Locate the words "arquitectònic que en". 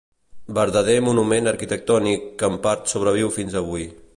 1.51-2.59